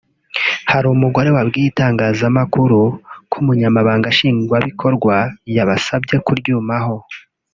[0.71, 2.79] Hari umugore wabwiye itangazamakuru
[3.31, 5.15] ko umunyamabanga nshingwabikorwa
[5.55, 6.95] yabasabye kuryumaho